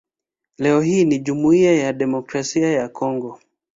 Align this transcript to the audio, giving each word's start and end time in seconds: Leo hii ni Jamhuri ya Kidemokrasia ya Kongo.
Leo 0.57 0.81
hii 0.81 1.05
ni 1.05 1.19
Jamhuri 1.19 1.63
ya 1.63 1.93
Kidemokrasia 1.93 2.71
ya 2.71 2.89
Kongo. 2.89 3.39